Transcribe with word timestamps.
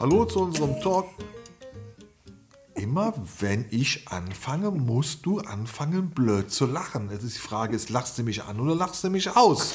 Hallo 0.00 0.24
zu 0.24 0.40
unserem 0.40 0.80
Talk. 0.80 1.06
Immer 2.74 3.14
wenn 3.38 3.66
ich 3.70 4.08
anfange, 4.08 4.72
musst 4.72 5.24
du 5.26 5.38
anfangen, 5.38 6.10
blöd 6.10 6.50
zu 6.50 6.66
lachen. 6.66 7.10
Jetzt 7.12 7.22
ist 7.22 7.36
die 7.36 7.40
Frage, 7.40 7.76
ist, 7.76 7.90
lachst 7.90 8.18
du 8.18 8.24
mich 8.24 8.42
an 8.42 8.58
oder 8.58 8.74
lachst 8.74 9.04
du 9.04 9.10
mich 9.10 9.36
aus? 9.36 9.74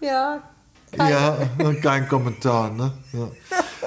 Ja. 0.00 0.42
Ja, 0.96 1.38
kein 1.82 2.08
Kommentar. 2.08 2.70
Ne? 2.70 2.92
Ja. 3.12 3.30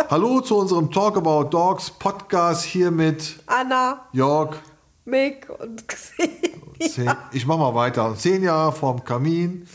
Hallo 0.10 0.42
zu 0.42 0.57
unserem 0.57 0.92
Talk 0.92 1.16
About 1.16 1.46
Dogs 1.50 1.89
Podcast 1.89 2.66
hier 2.66 2.92
mit 2.92 3.39
Anna, 3.46 4.07
Jörg. 4.12 4.57
Mick 5.05 5.48
und 5.50 5.88
Xenia. 5.88 6.35
Zehn, 6.80 7.12
ich 7.32 7.46
mach 7.46 7.57
mal 7.57 7.73
weiter. 7.73 8.16
Zehn 8.18 8.44
Jahre 8.44 8.72
vorm 8.72 9.04
Kamin. 9.04 9.68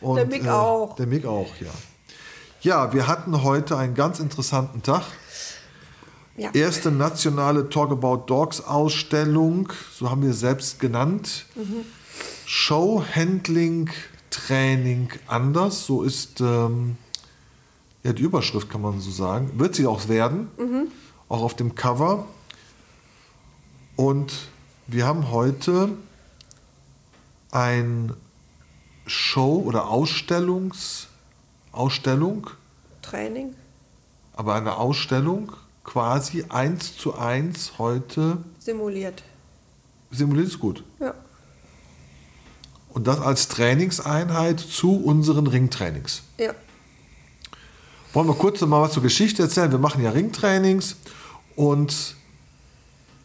Und, 0.00 0.16
Der 0.16 0.26
Mick 0.26 0.46
auch. 0.46 0.96
Der 0.96 1.06
Mick 1.06 1.26
auch, 1.26 1.48
ja. 1.60 1.70
Ja, 2.60 2.92
wir 2.92 3.06
hatten 3.06 3.42
heute 3.42 3.76
einen 3.76 3.94
ganz 3.94 4.20
interessanten 4.20 4.82
Tag. 4.82 5.02
Ja. 6.36 6.50
Erste 6.52 6.90
nationale 6.90 7.68
Talk 7.68 7.92
About 7.92 8.24
Dogs 8.26 8.60
Ausstellung, 8.60 9.72
so 9.92 10.10
haben 10.10 10.22
wir 10.22 10.30
es 10.30 10.40
selbst 10.40 10.80
genannt. 10.80 11.46
Show 12.44 13.04
Handling 13.14 13.90
Training 14.30 15.10
anders, 15.28 15.86
so 15.86 16.02
ist 16.02 16.40
ähm, 16.40 16.96
ja, 18.02 18.12
die 18.12 18.22
Überschrift, 18.22 18.68
kann 18.68 18.80
man 18.80 19.00
so 19.00 19.10
sagen. 19.10 19.52
Wird 19.58 19.76
sie 19.76 19.86
auch 19.86 20.08
werden, 20.08 20.48
auch 21.28 21.42
auf 21.42 21.54
dem 21.54 21.74
Cover. 21.74 22.26
Und 23.96 24.32
wir 24.88 25.06
haben 25.06 25.30
heute 25.30 25.90
ein 27.54 28.12
Show- 29.06 29.62
oder 29.64 29.88
Ausstellungs 29.88 31.08
Ausstellung, 31.72 32.50
Training. 33.02 33.54
aber 34.34 34.54
eine 34.54 34.76
Ausstellung 34.76 35.52
quasi 35.82 36.44
eins 36.48 36.96
zu 36.96 37.16
eins 37.16 37.78
heute 37.78 38.38
Simuliert. 38.60 39.22
simuliert 40.10 40.48
ist 40.48 40.60
gut. 40.60 40.84
Ja. 41.00 41.14
Und 42.90 43.08
das 43.08 43.20
als 43.20 43.48
Trainingseinheit 43.48 44.60
zu 44.60 44.96
unseren 44.96 45.48
Ringtrainings. 45.48 46.22
Ja. 46.38 46.54
Wollen 48.12 48.28
wir 48.28 48.34
kurz 48.34 48.60
noch 48.60 48.68
mal 48.68 48.82
was 48.82 48.92
zur 48.92 49.02
Geschichte 49.02 49.42
erzählen? 49.42 49.72
Wir 49.72 49.78
machen 49.78 50.02
ja 50.02 50.10
Ringtrainings 50.10 50.94
und 51.56 52.14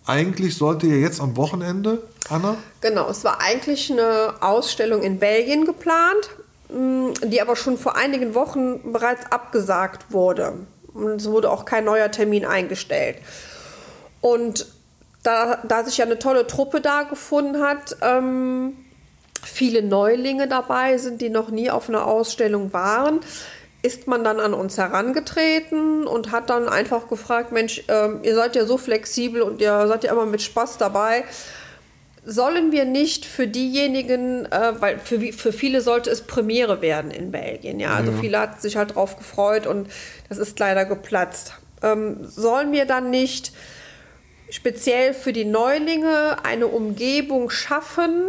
eigentlich 0.10 0.58
sollte 0.58 0.88
ja 0.88 0.96
jetzt 0.96 1.22
am 1.22 1.38
Wochenende, 1.38 2.02
Anna, 2.30 2.58
Genau, 2.82 3.10
es 3.10 3.24
war 3.24 3.40
eigentlich 3.42 3.92
eine 3.92 4.34
Ausstellung 4.42 5.04
in 5.04 5.20
Belgien 5.20 5.66
geplant, 5.66 6.30
mh, 6.70 7.14
die 7.26 7.42
aber 7.42 7.56
schon 7.56 7.78
vor 7.78 7.96
einigen 7.96 8.34
Wochen 8.36 8.92
bereits 8.92 9.32
abgesagt 9.32 10.12
wurde. 10.12 10.54
Und 10.94 11.22
es 11.22 11.30
wurde 11.30 11.52
auch 11.52 11.66
kein 11.66 11.86
neuer 11.86 12.12
Termin 12.12 12.46
eingestellt. 12.46 13.18
Und 14.22 14.66
da, 15.24 15.60
da 15.68 15.84
sich 15.84 15.98
ja 15.98 16.06
eine 16.06 16.20
tolle 16.20 16.48
Truppe 16.48 16.82
da 16.82 17.04
gefunden 17.04 17.62
hat, 17.62 17.98
ähm, 18.02 18.74
viele 19.44 19.82
Neulinge 19.84 20.48
dabei 20.48 20.98
sind, 20.98 21.22
die 21.22 21.30
noch 21.30 21.50
nie 21.50 21.70
auf 21.70 21.90
einer 21.90 22.06
Ausstellung 22.06 22.74
waren, 22.74 23.20
ist 23.82 24.08
man 24.08 24.24
dann 24.24 24.40
an 24.40 24.54
uns 24.54 24.78
herangetreten 24.78 26.06
und 26.06 26.32
hat 26.32 26.50
dann 26.50 26.68
einfach 26.68 27.08
gefragt, 27.08 27.52
Mensch, 27.52 27.84
ähm, 27.88 28.20
ihr 28.24 28.36
seid 28.36 28.56
ja 28.56 28.66
so 28.66 28.78
flexibel 28.78 29.42
und 29.42 29.62
ihr 29.62 29.88
seid 29.88 30.04
ja 30.04 30.12
immer 30.12 30.26
mit 30.26 30.42
Spaß 30.42 30.78
dabei 30.78 31.24
sollen 32.26 32.72
wir 32.72 32.86
nicht 32.86 33.26
für 33.26 33.48
diejenigen, 33.48 34.46
äh, 34.46 34.74
weil 34.80 35.00
für, 35.00 35.20
für 35.34 35.54
viele 35.54 35.82
sollte 35.82 36.10
es 36.10 36.22
Premiere 36.22 36.82
werden 36.82 37.12
in 37.12 37.32
Belgien, 37.32 37.80
ja, 37.80 37.96
also 37.96 38.12
Ja. 38.12 38.18
viele 38.20 38.40
hatten 38.40 38.60
sich 38.62 38.76
halt 38.78 38.96
drauf 38.96 39.18
gefreut 39.18 39.66
und 39.66 39.90
das 40.28 40.38
ist 40.38 40.60
leider 40.60 40.86
geplatzt. 40.86 41.54
Ähm, 41.82 42.18
sollen 42.22 42.72
wir 42.72 42.86
dann 42.86 43.10
nicht 43.10 43.52
speziell 44.50 45.14
für 45.14 45.32
die 45.34 45.46
Neulinge 45.46 46.38
eine 46.44 46.68
Umgebung 46.68 47.50
schaffen, 47.50 48.28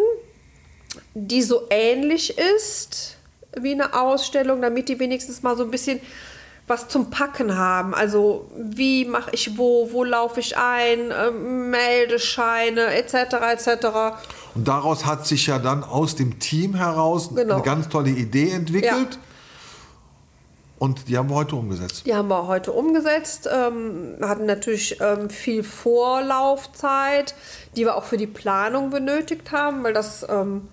die 1.15 1.43
so 1.43 1.67
ähnlich 1.71 2.39
ist 2.39 3.17
wie 3.59 3.73
eine 3.73 3.95
Ausstellung, 3.95 4.63
damit 4.63 4.89
die 4.89 4.99
wenigstens 4.99 5.43
mal 5.43 5.57
so 5.57 5.65
ein 5.65 5.71
bisschen 5.71 6.01
was 6.67 6.87
zum 6.87 7.11
Packen 7.11 7.57
haben. 7.57 7.95
Also 7.95 8.49
wie 8.57 9.05
mache 9.05 9.31
ich 9.33 9.59
wo, 9.59 9.89
wo 9.93 10.05
laufe 10.05 10.39
ich 10.39 10.57
ein, 10.57 11.11
ähm, 11.11 11.71
Meldescheine 11.71 12.95
etc. 12.95 13.15
etc. 13.53 13.87
und 14.55 14.69
daraus 14.69 15.05
hat 15.05 15.27
sich 15.27 15.49
ja 15.49 15.59
dann 15.59 15.83
aus 15.83 16.15
dem 16.15 16.39
Team 16.39 16.77
heraus 16.77 17.35
Genau. 17.35 17.55
eine 17.55 17.63
ganz 17.65 17.89
tolle 17.89 18.11
Idee 18.11 18.51
entwickelt. 18.51 19.15
Ja. 19.15 19.21
Und 20.79 21.09
die 21.09 21.19
haben 21.19 21.29
wir 21.29 21.35
heute 21.35 21.57
umgesetzt. 21.57 22.07
Die 22.07 22.15
haben 22.15 22.29
wir 22.29 22.47
heute 22.47 22.73
umgesetzt, 22.73 23.47
ähm, 23.53 24.17
hatten 24.23 24.47
natürlich 24.47 24.99
ähm, 25.01 25.29
viel 25.29 25.63
Vorlaufzeit, 25.63 27.35
die 27.77 27.85
wir 27.85 27.97
auch 27.97 28.05
für 28.05 28.17
die 28.17 28.27
Planung 28.27 28.89
benötigt 28.89 29.53
haben, 29.53 29.85
weil 29.85 29.93
das 29.93 30.25
ähm, 30.31 30.69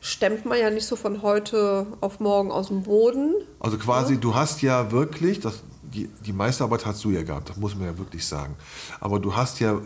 stemmt 0.00 0.44
man 0.44 0.58
ja 0.58 0.70
nicht 0.70 0.86
so 0.86 0.96
von 0.96 1.22
heute 1.22 1.86
auf 2.00 2.20
morgen 2.20 2.50
aus 2.50 2.68
dem 2.68 2.82
Boden. 2.82 3.34
Also 3.60 3.78
quasi, 3.78 4.18
du 4.18 4.34
hast 4.34 4.62
ja 4.62 4.90
wirklich, 4.92 5.40
das, 5.40 5.62
die, 5.82 6.08
die 6.24 6.32
meiste 6.32 6.64
Arbeit 6.64 6.86
hast 6.86 7.04
du 7.04 7.10
ja 7.10 7.22
gehabt, 7.22 7.50
das 7.50 7.56
muss 7.56 7.74
man 7.74 7.86
ja 7.86 7.98
wirklich 7.98 8.26
sagen. 8.26 8.56
Aber 9.00 9.18
du 9.18 9.34
hast 9.34 9.60
ja, 9.60 9.80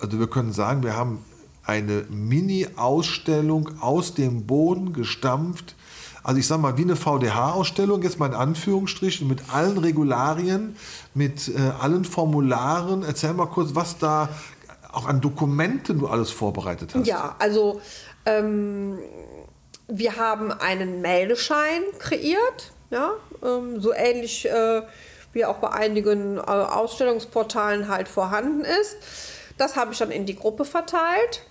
also 0.00 0.18
wir 0.18 0.26
können 0.26 0.52
sagen, 0.52 0.82
wir 0.82 0.96
haben 0.96 1.24
eine 1.64 2.04
Mini-Ausstellung 2.10 3.80
aus 3.80 4.14
dem 4.14 4.46
Boden 4.46 4.92
gestampft. 4.92 5.76
Also 6.24 6.38
ich 6.38 6.46
sag 6.46 6.60
mal, 6.60 6.76
wie 6.76 6.82
eine 6.82 6.96
VDH-Ausstellung, 6.96 8.02
jetzt 8.02 8.18
mal 8.18 8.26
in 8.26 8.34
Anführungsstrichen, 8.34 9.26
mit 9.26 9.52
allen 9.52 9.78
Regularien, 9.78 10.76
mit 11.14 11.48
äh, 11.48 11.58
allen 11.80 12.04
Formularen. 12.04 13.02
Erzähl 13.02 13.34
mal 13.34 13.46
kurz, 13.46 13.74
was 13.74 13.98
da 13.98 14.28
auch 14.92 15.06
an 15.06 15.20
Dokumenten 15.20 15.98
du 15.98 16.06
alles 16.06 16.30
vorbereitet 16.30 16.94
hast. 16.94 17.06
Ja, 17.06 17.36
also 17.38 17.80
ähm, 18.26 18.98
wir 19.88 20.16
haben 20.16 20.52
einen 20.52 21.00
Meldeschein 21.00 21.82
kreiert, 21.98 22.72
ja, 22.90 23.12
ähm, 23.42 23.80
so 23.80 23.92
ähnlich 23.92 24.48
äh, 24.48 24.82
wie 25.32 25.44
auch 25.44 25.56
bei 25.56 25.70
einigen 25.70 26.36
äh, 26.36 26.40
Ausstellungsportalen 26.40 27.88
halt 27.88 28.08
vorhanden 28.08 28.64
ist. 28.64 28.96
Das 29.58 29.76
habe 29.76 29.92
ich 29.92 29.98
dann 29.98 30.10
in 30.10 30.26
die 30.26 30.36
Gruppe 30.36 30.64
verteilt. 30.64 31.42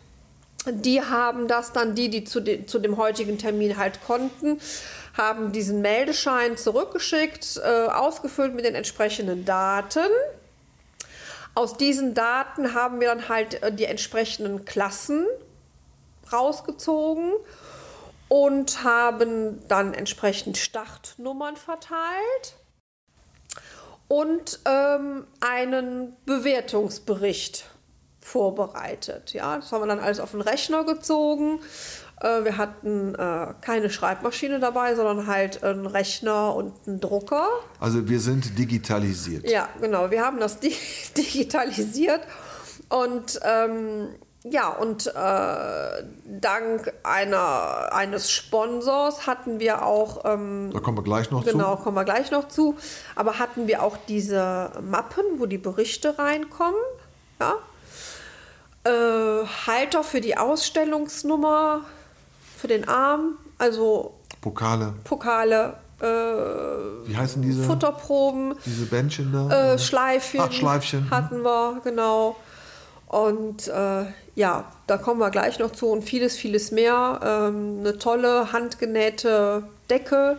Die 0.68 1.02
haben 1.02 1.48
das 1.48 1.74
dann, 1.74 1.96
die, 1.96 2.10
die 2.10 2.24
zu, 2.24 2.40
de, 2.40 2.66
zu 2.68 2.78
dem 2.78 2.98
heutigen 2.98 3.40
Termin 3.40 3.78
halt 3.78 4.04
konnten, 4.06 4.60
haben 5.18 5.52
diesen 5.52 5.82
Meldeschein 5.82 6.58
zurückgeschickt, 6.58 7.60
äh, 7.64 7.88
ausgefüllt 7.88 8.54
mit 8.54 8.66
den 8.66 8.76
entsprechenden 8.76 9.44
Daten. 9.44 10.08
Aus 11.54 11.76
diesen 11.76 12.14
Daten 12.14 12.74
haben 12.74 13.00
wir 13.00 13.08
dann 13.10 13.30
halt 13.30 13.62
äh, 13.62 13.74
die 13.74 13.86
entsprechenden 13.86 14.66
Klassen 14.66 15.26
rausgezogen 16.32 17.34
und 18.30 18.84
haben 18.84 19.68
dann 19.68 19.94
entsprechend 19.94 20.58
Startnummern 20.58 21.58
verteilt 21.58 22.56
und 24.08 24.60
ähm, 24.66 25.28
einen 25.42 26.16
Bewertungsbericht 26.26 27.66
vorbereitet. 28.22 29.34
Ja, 29.34 29.58
das 29.58 29.72
haben 29.72 29.82
wir 29.82 29.88
dann 29.88 30.00
alles 30.00 30.20
auf 30.20 30.32
den 30.32 30.42
Rechner 30.42 30.86
gezogen. 30.86 31.60
Äh, 32.22 32.44
wir 32.46 32.58
hatten 32.58 33.16
äh, 33.16 33.54
keine 33.62 33.90
Schreibmaschine 33.90 34.60
dabei, 34.60 34.96
sondern 34.96 35.28
halt 35.28 35.64
einen 35.64 35.88
Rechner 35.88 36.56
und 36.56 36.74
einen 36.88 37.00
Drucker. 37.00 37.48
Also 37.80 38.08
wir 38.08 38.20
sind 38.20 38.58
digitalisiert. 38.60 39.50
Ja, 39.50 39.68
genau. 39.80 40.12
Wir 40.12 40.24
haben 40.24 40.40
das 40.40 40.60
di 40.62 40.76
digitalisiert 41.18 42.22
und 42.90 43.40
ähm, 43.44 44.10
ja, 44.44 44.70
und 44.70 45.06
äh, 45.06 46.04
dank 46.26 46.92
einer, 47.04 47.94
eines 47.94 48.32
Sponsors 48.32 49.28
hatten 49.28 49.60
wir 49.60 49.86
auch, 49.86 50.26
ähm, 50.26 50.72
Da 50.74 50.80
kommen 50.80 50.98
wir 50.98 51.04
gleich 51.04 51.30
noch 51.30 51.46
genau, 51.46 51.76
zu. 51.76 51.84
kommen 51.84 51.96
wir 51.96 52.06
gleich 52.06 52.32
noch 52.32 52.48
zu, 52.48 52.76
aber 53.16 53.38
hatten 53.38 53.68
wir 53.68 53.84
auch 53.84 53.98
diese 54.08 54.72
Mappen, 54.82 55.24
wo 55.38 55.46
die 55.46 55.60
Berichte 55.60 56.18
reinkommen, 56.18 56.82
ja. 57.40 57.54
Äh, 58.84 59.46
Halter 59.68 60.04
für 60.04 60.22
die 60.22 60.38
Ausstellungsnummer, 60.38 61.86
für 62.62 62.68
den 62.68 62.88
Arm, 62.88 63.38
also 63.58 64.14
Pokale. 64.40 64.94
Pokale, 65.04 65.74
äh, 66.00 66.06
Wie 66.06 67.18
heißen 67.18 67.42
diese? 67.42 67.64
Futterproben, 67.64 68.54
Diese 68.66 68.86
Bändchen 68.86 69.34
da? 69.34 69.74
äh, 69.74 69.80
Schleifchen, 69.80 70.40
Ach, 70.42 70.52
Schleifchen. 70.52 71.06
mhm. 71.06 71.10
hatten 71.12 71.42
wir, 71.44 71.82
genau. 71.84 72.36
Und 73.08 73.68
äh, 73.68 74.06
ja, 74.36 74.66
da 74.88 74.98
kommen 74.98 75.20
wir 75.20 75.32
gleich 75.32 75.60
noch 75.60 75.72
zu 75.72 75.88
und 75.88 76.04
vieles, 76.04 76.38
vieles 76.38 76.72
mehr. 76.72 77.20
Ähm, 77.24 77.80
eine 77.82 77.98
tolle 77.98 78.54
handgenähte 78.54 79.64
Decke. 79.90 80.38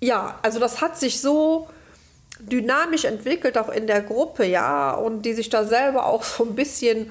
Ja, 0.00 0.38
also 0.42 0.60
das 0.60 0.80
hat 0.80 0.98
sich 0.98 1.20
so 1.20 1.68
dynamisch 2.40 3.04
entwickelt, 3.04 3.56
auch 3.58 3.68
in 3.68 3.86
der 3.86 4.02
Gruppe, 4.02 4.44
ja, 4.46 4.92
und 4.92 5.22
die 5.22 5.32
sich 5.32 5.48
da 5.48 5.64
selber 5.64 6.06
auch 6.06 6.22
so 6.24 6.44
ein 6.44 6.54
bisschen 6.54 7.10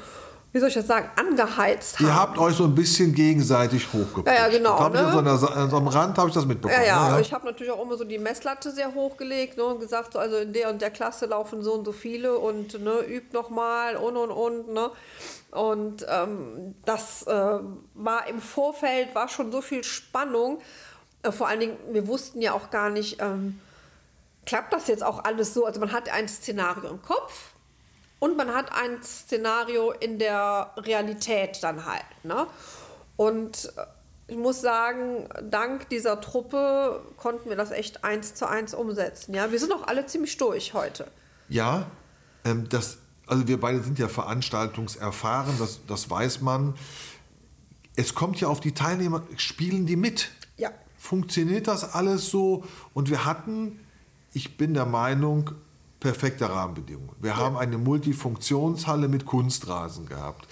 wie 0.53 0.59
soll 0.59 0.68
ich 0.68 0.74
das 0.75 0.88
sagen, 0.88 1.09
angeheizt 1.15 2.00
haben. 2.00 2.07
Ihr 2.07 2.15
habt 2.15 2.38
euch 2.38 2.56
so 2.56 2.65
ein 2.65 2.75
bisschen 2.75 3.13
gegenseitig 3.13 3.88
hochgepusht. 3.94 4.27
Ja, 4.27 4.33
ja, 4.33 4.50
genau, 4.50 4.77
Hab 4.80 4.94
ich 4.94 5.01
ne? 5.01 5.12
so 5.12 5.38
Sa- 5.38 5.69
so 5.69 5.77
am 5.77 5.88
Rand 5.88 6.18
habe 6.18 6.27
ich 6.27 6.36
das 6.36 6.45
mitbekommen. 6.45 6.81
Ja, 6.81 7.09
ja, 7.09 7.15
ne? 7.15 7.21
ich 7.21 7.31
habe 7.33 7.45
natürlich 7.45 7.71
auch 7.71 7.81
immer 7.81 7.95
so 7.98 8.03
die 8.03 8.18
Messlatte 8.18 8.71
sehr 8.71 8.94
hochgelegt 8.94 9.57
ne, 9.57 9.63
und 9.63 9.80
gesagt, 9.80 10.13
so, 10.13 10.19
also 10.19 10.38
in 10.38 10.51
der 10.51 10.69
und 10.69 10.81
der 10.81 10.92
Klasse 10.92 11.25
laufen 11.25 11.63
so 11.63 11.74
und 11.74 11.86
so 11.86 11.94
viele 11.94 12.38
und 12.38 12.81
ne, 12.83 13.00
übt 13.07 13.33
nochmal 13.33 13.95
und 13.95 14.18
und 14.18 14.31
und. 14.31 14.74
Ne. 14.74 14.92
Und 15.51 16.06
ähm, 16.09 16.75
das 16.86 17.24
äh, 17.24 17.59
war 17.94 18.27
im 18.27 18.42
Vorfeld, 18.42 19.13
war 19.15 19.27
schon 19.27 19.51
so 19.51 19.62
viel 19.62 19.83
Spannung. 19.83 20.59
Äh, 21.24 21.31
vor 21.31 21.48
allen 21.48 21.59
Dingen, 21.62 21.77
wir 21.92 22.07
wussten 22.07 22.42
ja 22.42 22.53
auch 22.53 22.69
gar 22.71 22.89
nicht, 22.89 23.21
ähm, 23.21 23.59
klappt 24.45 24.74
das 24.74 24.88
jetzt 24.88 25.03
auch 25.03 25.24
alles 25.24 25.53
so? 25.53 25.65
Also 25.65 25.80
man 25.80 25.92
hat 25.92 26.09
ein 26.09 26.27
Szenario 26.27 26.89
im 26.89 27.01
Kopf 27.01 27.51
und 28.21 28.38
man 28.38 28.53
hat 28.53 28.71
ein 28.71 29.01
Szenario 29.01 29.91
in 29.91 30.19
der 30.19 30.71
Realität 30.77 31.57
dann 31.63 31.88
halt. 31.88 32.06
Ne? 32.23 32.45
Und 33.18 33.73
äh, 33.75 33.81
ich 34.31 34.38
muss 34.38 34.62
sagen, 34.62 35.27
dank 35.50 35.89
dieser 35.89 36.21
Truppe 36.21 37.01
konnten 37.18 37.50
wir 37.50 37.56
das 37.56 37.71
echt 37.71 38.03
eins 38.03 38.35
zu 38.35 38.47
eins 38.47 38.75
umsetzen. 38.75 39.33
Ja, 39.33 39.51
wir 39.51 39.59
sind 39.59 39.73
auch 39.73 39.88
alle 39.88 40.06
ziemlich 40.06 40.38
durch 40.38 40.75
heute. 40.75 41.07
Ja, 41.50 41.88
ähm, 42.45 42.69
das, 42.69 43.00
also 43.25 43.47
wir 43.47 43.59
beide 43.59 43.81
sind 43.81 43.97
ja 43.97 44.07
veranstaltungserfahren, 44.07 45.57
das, 45.57 45.79
das 45.88 46.07
weiß 46.07 46.41
man. 46.41 46.75
Es 47.95 48.13
kommt 48.13 48.39
ja 48.39 48.50
auf 48.50 48.59
die 48.59 48.75
Teilnehmer, 48.75 49.24
spielen 49.35 49.88
die 49.88 49.95
mit? 49.95 50.29
Ja. 50.57 50.69
Funktioniert 50.95 51.67
das 51.67 51.95
alles 51.95 52.29
so? 52.29 52.65
Und 52.94 53.09
wir 53.09 53.25
hatten, 53.25 53.79
ich 54.31 54.57
bin 54.57 54.75
der 54.75 54.85
Meinung, 54.85 55.56
perfekte 56.01 56.50
Rahmenbedingungen. 56.50 57.15
Wir 57.21 57.38
haben 57.38 57.56
eine 57.56 57.77
Multifunktionshalle 57.77 59.07
mit 59.07 59.25
Kunstrasen 59.25 60.07
gehabt. 60.07 60.48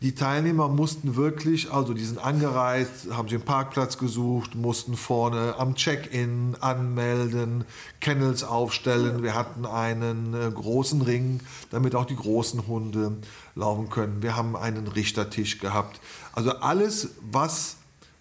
Die 0.00 0.14
Teilnehmer 0.14 0.68
mussten 0.68 1.16
wirklich, 1.16 1.72
also 1.72 1.94
die 1.94 2.04
sind 2.04 2.18
angereist, 2.18 3.10
haben 3.12 3.28
sich 3.28 3.38
einen 3.38 3.44
Parkplatz 3.44 3.98
gesucht, 3.98 4.54
mussten 4.54 4.96
vorne 4.96 5.54
am 5.58 5.74
Check-in 5.74 6.56
anmelden, 6.60 7.64
Kennels 8.00 8.44
aufstellen. 8.44 9.22
Wir 9.22 9.34
hatten 9.34 9.66
einen 9.66 10.34
äh, 10.34 10.50
großen 10.50 11.00
Ring, 11.02 11.40
damit 11.70 11.94
auch 11.94 12.04
die 12.04 12.16
großen 12.16 12.66
Hunde 12.66 13.16
laufen 13.54 13.88
können. 13.88 14.22
Wir 14.22 14.36
haben 14.36 14.56
einen 14.56 14.88
Richtertisch 14.88 15.58
gehabt. 15.58 16.00
Also 16.32 16.50
alles, 16.52 17.10
was 17.30 17.76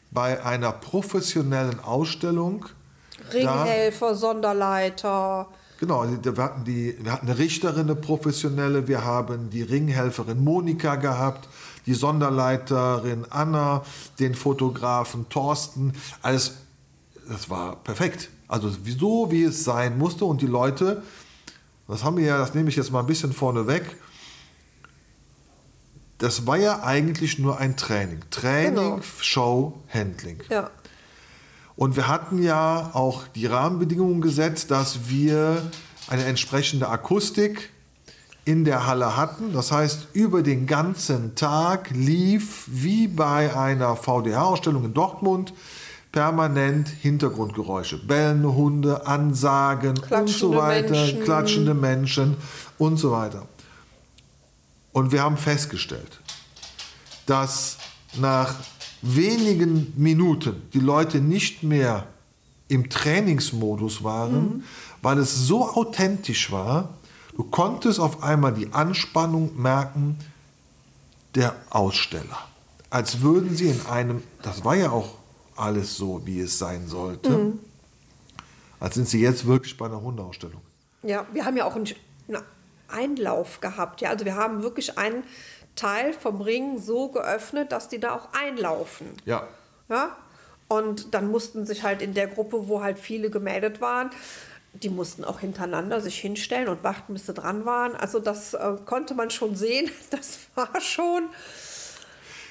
bei 0.09 0.43
einer 0.43 0.71
professionellen 0.71 1.79
Ausstellung 1.81 2.65
Ringhelfer, 3.31 4.15
Sonderleiter. 4.15 5.49
Genau, 5.83 5.99
also 5.99 6.17
wir 6.23 6.41
hatten, 6.41 6.63
die, 6.63 6.95
wir 6.97 7.11
hatten 7.11 7.27
eine 7.27 7.37
Richterin, 7.37 7.81
eine 7.81 7.95
professionelle, 7.95 8.87
wir 8.87 9.03
haben 9.03 9.49
die 9.49 9.63
Ringhelferin 9.63 10.41
Monika 10.41 10.95
gehabt, 10.95 11.49
die 11.85 11.93
Sonderleiterin 11.93 13.25
Anna, 13.29 13.83
den 14.17 14.33
Fotografen 14.33 15.27
Thorsten, 15.27 15.91
alles, 16.21 16.53
das 17.27 17.49
war 17.49 17.75
perfekt. 17.75 18.29
Also 18.47 18.69
so, 18.69 19.29
wie 19.29 19.43
es 19.43 19.65
sein 19.65 19.97
musste 19.97 20.23
und 20.23 20.41
die 20.41 20.47
Leute, 20.47 21.03
das 21.89 22.05
haben 22.05 22.15
wir 22.15 22.27
ja, 22.27 22.37
das 22.37 22.53
nehme 22.53 22.69
ich 22.69 22.77
jetzt 22.77 22.93
mal 22.93 23.01
ein 23.01 23.05
bisschen 23.05 23.33
vorne 23.33 23.67
weg, 23.67 23.97
das 26.17 26.47
war 26.47 26.55
ja 26.55 26.81
eigentlich 26.81 27.39
nur 27.39 27.57
ein 27.57 27.75
Training. 27.75 28.21
Training, 28.31 28.75
Genau. 28.75 28.99
Show, 29.19 29.81
Handling. 29.93 30.39
Ja. 30.49 30.71
Und 31.75 31.95
wir 31.95 32.07
hatten 32.07 32.41
ja 32.41 32.91
auch 32.93 33.27
die 33.27 33.47
Rahmenbedingungen 33.47 34.21
gesetzt, 34.21 34.71
dass 34.71 35.09
wir 35.09 35.61
eine 36.07 36.25
entsprechende 36.25 36.87
Akustik 36.89 37.71
in 38.45 38.65
der 38.65 38.85
Halle 38.85 39.15
hatten. 39.15 39.53
Das 39.53 39.71
heißt, 39.71 40.09
über 40.13 40.43
den 40.43 40.67
ganzen 40.67 41.35
Tag 41.35 41.89
lief 41.91 42.65
wie 42.67 43.07
bei 43.07 43.55
einer 43.55 43.95
VDH-Ausstellung 43.95 44.85
in 44.85 44.93
Dortmund 44.93 45.53
permanent 46.11 46.87
Hintergrundgeräusche. 46.89 47.97
Bellende 47.97 48.53
Hunde, 48.53 49.07
Ansagen 49.07 49.99
und 50.09 50.29
so 50.29 50.55
weiter, 50.55 50.91
Menschen. 50.91 51.23
klatschende 51.23 51.73
Menschen 51.73 52.37
und 52.77 52.97
so 52.97 53.11
weiter. 53.11 53.47
Und 54.91 55.11
wir 55.11 55.23
haben 55.23 55.37
festgestellt, 55.37 56.19
dass 57.25 57.77
nach 58.15 58.53
wenigen 59.03 59.93
Minuten 59.95 60.61
die 60.73 60.79
Leute 60.79 61.19
nicht 61.19 61.61
mehr 61.61 62.07
im 62.69 62.89
Trainingsmodus 62.89 64.03
waren, 64.03 64.63
weil 65.01 65.19
es 65.19 65.47
so 65.47 65.67
authentisch 65.69 66.51
war. 66.51 66.89
Du 67.35 67.43
konntest 67.43 67.99
auf 67.99 68.23
einmal 68.23 68.53
die 68.53 68.71
Anspannung 68.73 69.61
merken 69.61 70.17
der 71.35 71.55
Aussteller. 71.69 72.47
Als 72.89 73.21
würden 73.21 73.55
sie 73.55 73.67
in 73.67 73.85
einem, 73.87 74.23
das 74.41 74.63
war 74.63 74.75
ja 74.75 74.91
auch 74.91 75.15
alles 75.55 75.97
so, 75.97 76.21
wie 76.25 76.39
es 76.39 76.57
sein 76.57 76.87
sollte, 76.87 77.53
als 78.79 78.95
sind 78.95 79.09
sie 79.09 79.21
jetzt 79.21 79.45
wirklich 79.45 79.77
bei 79.77 79.85
einer 79.85 80.01
Hundeausstellung. 80.01 80.61
Ja, 81.03 81.25
wir 81.33 81.45
haben 81.45 81.57
ja 81.57 81.65
auch 81.65 81.75
einen, 81.75 81.87
einen 82.27 82.43
Einlauf 82.87 83.59
gehabt. 83.61 84.01
Ja, 84.01 84.09
also 84.09 84.25
wir 84.25 84.35
haben 84.35 84.61
wirklich 84.61 84.97
einen 84.97 85.23
Teil 85.75 86.13
vom 86.13 86.41
Ring 86.41 86.79
so 86.79 87.09
geöffnet, 87.09 87.71
dass 87.71 87.89
die 87.89 87.99
da 87.99 88.15
auch 88.15 88.29
einlaufen. 88.33 89.07
Ja. 89.25 89.47
Ja? 89.89 90.15
Und 90.67 91.13
dann 91.13 91.29
mussten 91.29 91.65
sich 91.65 91.83
halt 91.83 92.01
in 92.01 92.13
der 92.13 92.27
Gruppe, 92.27 92.67
wo 92.67 92.81
halt 92.81 92.97
viele 92.97 93.29
gemeldet 93.29 93.81
waren, 93.81 94.09
die 94.73 94.89
mussten 94.89 95.23
auch 95.23 95.39
hintereinander 95.39 96.01
sich 96.01 96.19
hinstellen 96.19 96.67
und 96.67 96.83
warten, 96.83 97.13
bis 97.13 97.27
sie 97.27 97.33
dran 97.33 97.65
waren. 97.65 97.95
Also 97.95 98.19
das 98.19 98.53
äh, 98.53 98.75
konnte 98.85 99.13
man 99.13 99.29
schon 99.29 99.55
sehen. 99.55 99.91
Das 100.09 100.39
war 100.55 100.81
schon, 100.81 101.23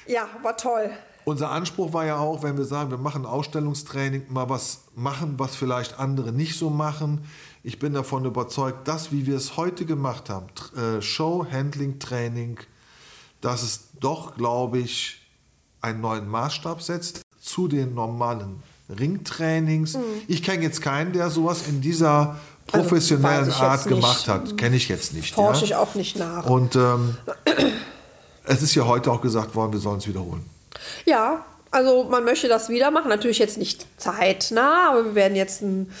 ja, 0.07 0.27
war 0.41 0.57
toll. 0.57 0.91
Unser 1.25 1.51
Anspruch 1.51 1.93
war 1.93 2.05
ja 2.05 2.17
auch, 2.17 2.43
wenn 2.43 2.57
wir 2.57 2.65
sagen, 2.65 2.91
wir 2.91 2.97
machen 2.97 3.25
Ausstellungstraining, 3.25 4.25
mal 4.29 4.49
was 4.49 4.81
machen, 4.93 5.35
was 5.37 5.55
vielleicht 5.55 5.99
andere 5.99 6.33
nicht 6.33 6.57
so 6.57 6.69
machen. 6.69 7.25
Ich 7.63 7.79
bin 7.79 7.93
davon 7.93 8.25
überzeugt, 8.25 8.87
dass, 8.89 9.13
wie 9.13 9.25
wir 9.25 9.37
es 9.37 9.55
heute 9.55 9.85
gemacht 9.85 10.29
haben, 10.29 10.47
äh, 10.75 11.01
Show, 11.01 11.45
Handling, 11.49 11.99
Training, 11.99 12.59
dass 13.43 13.61
es 13.61 13.89
doch, 13.99 14.35
glaube 14.35 14.79
ich, 14.79 15.21
einen 15.81 16.01
neuen 16.01 16.27
Maßstab 16.27 16.81
setzt 16.81 17.21
zu 17.41 17.67
den 17.67 17.93
normalen 17.93 18.63
Ringtrainings. 18.89 19.97
Ich 20.27 20.43
kenne 20.43 20.63
jetzt 20.63 20.81
keinen, 20.81 21.11
der 21.11 21.29
sowas 21.29 21.67
in 21.67 21.81
dieser 21.81 22.37
professionellen 22.67 23.47
weiß 23.47 23.53
ich 23.53 23.61
Art 23.61 23.73
jetzt 23.73 23.85
nicht. 23.87 23.95
gemacht 23.95 24.27
hat. 24.29 24.57
Kenne 24.57 24.77
ich 24.77 24.87
jetzt 24.87 25.13
nicht. 25.13 25.33
Forsche 25.33 25.61
ja? 25.61 25.65
ich 25.65 25.75
auch 25.75 25.95
nicht 25.95 26.17
nach. 26.17 26.45
Und 26.45 26.75
ähm, 26.75 27.17
es 28.45 28.61
ist 28.61 28.75
ja 28.75 28.85
heute 28.85 29.11
auch 29.11 29.21
gesagt 29.21 29.55
worden, 29.55 29.73
wir 29.73 29.79
sollen 29.79 29.97
es 29.97 30.07
wiederholen. 30.07 30.45
Ja, 31.05 31.43
also 31.69 32.05
man 32.05 32.23
möchte 32.23 32.47
das 32.47 32.69
wieder 32.69 32.91
machen. 32.91 33.09
Natürlich 33.09 33.39
jetzt 33.39 33.57
nicht 33.57 33.85
zeitnah, 33.97 34.91
aber 34.91 35.05
wir 35.05 35.15
werden 35.15 35.35
jetzt 35.35 35.61
ein, 35.61 35.91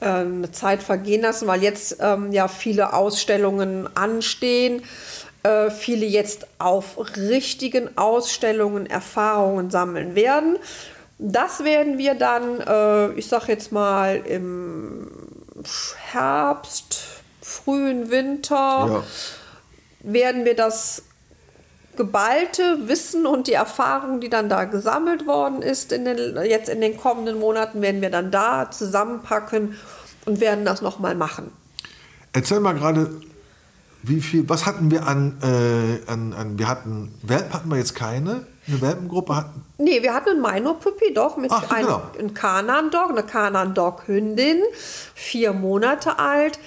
äh, 0.00 0.06
eine 0.06 0.52
Zeit 0.52 0.82
vergehen 0.82 1.22
lassen, 1.22 1.46
weil 1.46 1.62
jetzt 1.62 1.96
ähm, 2.00 2.30
ja 2.32 2.46
viele 2.46 2.92
Ausstellungen 2.92 3.88
anstehen. 3.96 4.82
Äh, 5.42 5.70
viele 5.70 6.04
jetzt 6.04 6.46
auf 6.58 6.98
richtigen 7.16 7.96
Ausstellungen 7.96 8.86
Erfahrungen 8.86 9.70
sammeln 9.70 10.14
werden. 10.14 10.58
Das 11.18 11.64
werden 11.64 11.96
wir 11.96 12.14
dann, 12.14 12.60
äh, 12.60 13.12
ich 13.18 13.26
sag 13.28 13.48
jetzt 13.48 13.72
mal, 13.72 14.16
im 14.16 15.10
Herbst, 16.12 17.02
frühen 17.40 18.10
Winter 18.10 18.56
Ja. 18.88 19.04
werden 20.00 20.44
wir 20.44 20.54
das 20.54 21.02
geballte 21.96 22.88
Wissen 22.88 23.26
und 23.26 23.46
die 23.46 23.52
Erfahrung, 23.54 24.20
die 24.20 24.28
dann 24.30 24.48
da 24.48 24.64
gesammelt 24.64 25.26
worden 25.26 25.62
ist, 25.62 25.92
in 25.92 26.04
den, 26.04 26.36
jetzt 26.44 26.68
in 26.68 26.80
den 26.80 26.96
kommenden 26.96 27.38
Monaten, 27.38 27.82
werden 27.82 28.00
wir 28.00 28.10
dann 28.10 28.30
da 28.30 28.70
zusammenpacken 28.70 29.76
und 30.26 30.40
werden 30.40 30.64
das 30.64 30.80
nochmal 30.82 31.14
machen. 31.14 31.50
Erzähl 32.32 32.60
mal 32.60 32.74
gerade, 32.74 33.10
wie 34.02 34.20
viel, 34.20 34.48
was 34.48 34.66
hatten 34.66 34.90
wir 34.90 35.06
an, 35.06 35.36
äh, 35.42 36.10
an, 36.10 36.32
an, 36.32 36.58
wir 36.58 36.68
hatten, 36.68 37.12
Welpen 37.22 37.52
hatten 37.52 37.68
wir 37.70 37.76
jetzt 37.76 37.94
keine, 37.94 38.46
eine 38.66 38.80
Welpengruppe 38.80 39.36
hatten, 39.36 39.64
Nee, 39.78 40.02
wir 40.02 40.12
hatten 40.12 40.30
einen 40.30 40.42
Minor-Puppy 40.42 41.14
doch 41.14 41.38
mit 41.38 41.50
Ach, 41.50 41.70
einem 41.70 41.86
genau. 41.86 42.32
Kanan-Dog, 42.34 43.10
eine 43.10 43.22
Kanan-Dog-Hündin, 43.22 44.62
vier 45.14 45.52
Monate 45.54 46.18
alt, 46.18 46.58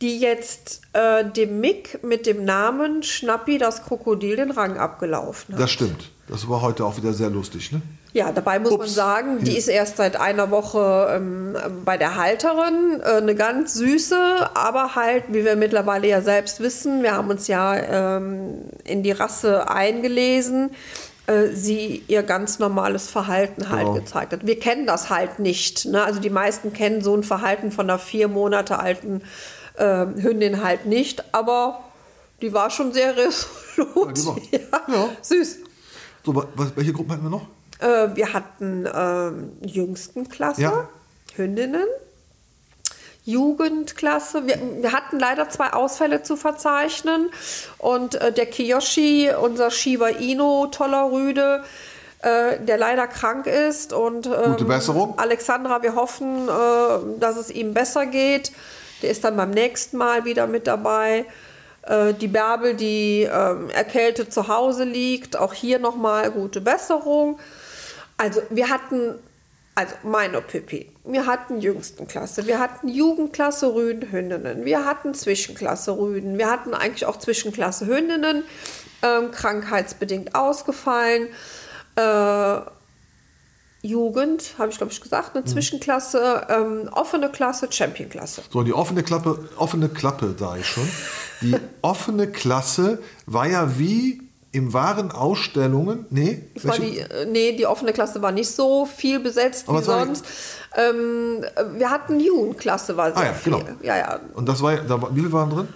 die 0.00 0.18
jetzt 0.20 0.82
äh, 0.92 1.24
dem 1.24 1.60
Mick 1.60 2.02
mit 2.04 2.26
dem 2.26 2.44
Namen 2.44 3.02
Schnappi 3.02 3.58
das 3.58 3.84
Krokodil 3.84 4.36
den 4.36 4.50
Rang 4.50 4.76
abgelaufen 4.76 5.54
hat. 5.54 5.62
das 5.62 5.70
stimmt. 5.70 6.10
Das 6.28 6.48
war 6.48 6.62
heute 6.62 6.84
auch 6.84 6.96
wieder 6.96 7.12
sehr 7.12 7.30
lustig, 7.30 7.72
ne? 7.72 7.82
Ja, 8.14 8.30
dabei 8.30 8.58
muss 8.58 8.70
man 8.72 8.80
Ups. 8.80 8.94
sagen, 8.94 9.38
die 9.42 9.56
ist 9.56 9.68
erst 9.68 9.96
seit 9.96 10.16
einer 10.20 10.50
Woche 10.50 11.14
ähm, 11.16 11.56
bei 11.84 11.96
der 11.96 12.16
Halterin. 12.16 13.00
Äh, 13.02 13.16
eine 13.16 13.34
ganz 13.34 13.72
süße, 13.74 14.50
aber 14.54 14.94
halt, 14.94 15.24
wie 15.28 15.44
wir 15.46 15.56
mittlerweile 15.56 16.08
ja 16.08 16.20
selbst 16.20 16.60
wissen, 16.60 17.02
wir 17.02 17.12
haben 17.16 17.30
uns 17.30 17.46
ja 17.48 17.74
ähm, 18.18 18.56
in 18.84 19.02
die 19.02 19.12
Rasse 19.12 19.70
eingelesen, 19.70 20.72
äh, 21.26 21.48
sie 21.54 22.02
ihr 22.06 22.22
ganz 22.22 22.58
normales 22.58 23.08
Verhalten 23.08 23.70
halt 23.70 23.80
Genau. 23.86 23.94
gezeigt 23.94 24.32
hat. 24.34 24.46
Wir 24.46 24.58
kennen 24.58 24.86
das 24.86 25.08
halt 25.08 25.38
nicht. 25.38 25.86
Ne? 25.86 26.02
Also 26.04 26.20
die 26.20 26.28
meisten 26.30 26.74
kennen 26.74 27.00
so 27.02 27.16
ein 27.16 27.22
Verhalten 27.22 27.72
von 27.72 27.88
einer 27.88 27.98
vier 27.98 28.28
Monate 28.28 28.78
alten 28.78 29.22
äh, 29.78 30.04
Hündin 30.04 30.62
halt 30.62 30.84
nicht, 30.84 31.24
aber 31.34 31.80
Die 32.42 32.52
war 32.52 32.68
schon 32.70 32.92
sehr 32.92 33.16
resolut. 33.16 34.18
die 34.18 34.26
war- 34.26 34.36
Ja, 34.50 34.58
ja. 34.94 35.08
Süß. 35.22 35.58
So, 36.26 36.44
welche 36.76 36.92
Gruppen 36.92 37.12
hatten 37.12 37.22
wir 37.22 37.30
noch? 37.30 37.46
Äh, 37.82 38.14
wir 38.16 38.32
hatten 38.32 38.88
ähm, 38.94 39.52
jüngsten 39.62 40.28
Klasse, 40.28 40.62
Ja. 40.62 40.88
Hündinnen, 41.34 41.86
Jugendklasse. 43.24 44.46
Wir, 44.46 44.58
wir 44.80 44.92
hatten 44.92 45.18
leider 45.18 45.48
zwei 45.48 45.72
Ausfälle 45.72 46.22
zu 46.22 46.36
verzeichnen. 46.36 47.30
Und 47.78 48.14
äh, 48.16 48.32
der 48.32 48.46
Kiyoshi, 48.46 49.30
unser 49.40 49.70
Shiba 49.70 50.08
Inu, 50.08 50.66
toller 50.66 51.10
Rüde, 51.10 51.62
äh, 52.20 52.58
der 52.60 52.78
leider 52.78 53.06
krank 53.06 53.46
ist. 53.46 53.92
Und, 53.92 54.26
ähm, 54.26 54.52
Gute 54.52 54.64
Besserung. 54.64 55.18
Alexandra, 55.18 55.82
wir 55.82 55.94
hoffen, 55.94 56.48
äh, 56.48 57.20
dass 57.20 57.36
es 57.36 57.50
ihm 57.50 57.74
besser 57.74 58.06
geht. 58.06 58.52
Der 59.02 59.10
ist 59.10 59.24
dann 59.24 59.36
beim 59.36 59.50
nächsten 59.50 59.96
Mal 59.96 60.24
wieder 60.24 60.46
mit 60.46 60.66
dabei. 60.66 61.26
Äh, 61.82 62.14
die 62.14 62.28
Bärbel, 62.28 62.74
die 62.74 63.22
ähm, 63.22 63.70
erkältet 63.70 64.32
zu 64.32 64.48
Hause 64.48 64.84
liegt, 64.84 65.36
auch 65.36 65.52
hier 65.52 65.78
nochmal 65.78 66.30
gute 66.30 66.60
Besserung. 66.60 67.38
Also 68.16 68.42
wir 68.50 68.68
hatten, 68.68 69.14
also 69.74 69.94
meine 70.02 70.40
Pippi, 70.40 70.90
wir 71.04 71.26
hatten 71.26 71.60
Jüngstenklasse, 71.60 72.46
wir 72.46 72.58
hatten 72.58 72.88
Jugendklasse 72.88 73.74
Rüden, 73.74 74.10
Hündinnen, 74.10 74.64
wir 74.64 74.84
hatten 74.84 75.14
Zwischenklasse 75.14 75.96
Rüden, 75.98 76.38
wir 76.38 76.50
hatten 76.50 76.74
eigentlich 76.74 77.06
auch 77.06 77.18
Zwischenklasse 77.18 77.86
Hündinnen, 77.86 78.44
ähm, 79.02 79.30
krankheitsbedingt 79.30 80.34
ausgefallen. 80.34 81.28
Äh, 81.96 82.60
Jugend, 83.84 84.54
habe 84.58 84.70
ich 84.70 84.76
glaube 84.76 84.92
ich 84.92 85.00
gesagt, 85.00 85.34
eine 85.34 85.44
Zwischenklasse, 85.44 86.46
ähm, 86.48 86.88
offene 86.92 87.30
Klasse, 87.30 87.66
Championklasse. 87.70 88.42
So, 88.48 88.62
die 88.62 88.72
offene 88.72 89.02
Klappe, 89.02 89.48
offene 89.56 89.88
Klappe, 89.88 90.36
sage 90.38 90.60
ich 90.60 90.66
schon. 90.68 90.88
Die 91.40 91.56
offene 91.82 92.30
Klasse 92.30 93.02
war 93.26 93.48
ja 93.48 93.78
wie 93.80 94.22
im 94.52 94.72
wahren 94.74 95.10
Ausstellungen, 95.10 96.04
nee, 96.10 96.42
war 96.62 96.76
die, 96.78 96.98
äh, 96.98 97.26
nee, 97.26 97.56
die 97.56 97.66
offene 97.66 97.92
Klasse 97.92 98.20
war 98.20 98.32
nicht 98.32 98.50
so 98.50 98.84
viel 98.86 99.18
besetzt 99.18 99.66
Aber 99.68 99.80
wie 99.80 99.84
sonst. 99.84 100.24
Ähm, 100.76 101.44
wir 101.74 101.90
hatten 101.90 102.20
Jugendklasse, 102.20 102.96
war 102.96 103.08
sehr 103.12 103.16
Ah 103.22 103.24
ja, 103.26 103.32
viel. 103.32 103.52
genau. 103.54 103.64
Ja, 103.82 103.96
ja, 103.96 104.20
und 104.34 104.46
das 104.48 104.62
war, 104.62 104.76
da, 104.76 105.00
wie 105.14 105.20
viele 105.20 105.32
waren 105.32 105.50
drin? 105.50 105.68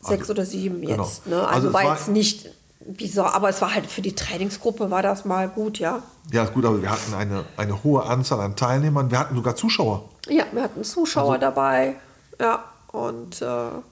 sechs 0.00 0.28
oder 0.30 0.44
sieben 0.44 0.80
genau. 0.80 1.04
jetzt. 1.04 1.26
Ne? 1.26 1.36
Also, 1.36 1.48
Also 1.54 1.68
es 1.68 1.74
war 1.74 1.84
war- 1.84 1.94
jetzt 1.94 2.08
nicht, 2.08 2.48
wie 2.80 3.06
so, 3.06 3.22
aber 3.22 3.48
es 3.50 3.60
war 3.62 3.72
halt 3.74 3.86
für 3.86 4.02
die 4.02 4.14
Trainingsgruppe 4.16 4.90
war 4.90 5.02
das 5.02 5.24
mal 5.24 5.48
gut, 5.48 5.78
ja. 5.78 6.02
Ja, 6.32 6.42
ist 6.42 6.52
gut, 6.54 6.64
aber 6.64 6.82
wir 6.82 6.90
hatten 6.90 7.14
eine, 7.14 7.44
eine 7.56 7.84
hohe 7.84 8.02
Anzahl 8.04 8.40
an 8.40 8.56
Teilnehmern. 8.56 9.10
Wir 9.12 9.18
hatten 9.20 9.36
sogar 9.36 9.54
Zuschauer, 9.54 10.08
Ja, 10.28 10.44
wir 10.52 10.62
hatten 10.64 10.82
Zuschauer 10.82 11.38
dabei. 11.38 11.94
Ja, 12.40 12.64
und 12.90 13.40
äh, 13.42 13.46